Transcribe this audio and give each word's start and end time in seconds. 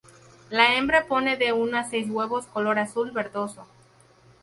La 0.49 0.77
hembra 0.79 1.05
pone 1.05 1.37
de 1.37 1.53
uno 1.53 1.77
a 1.77 1.83
seis 1.83 2.09
huevos 2.09 2.47
color 2.47 2.79
azul 2.79 3.11
verdoso. 3.11 3.67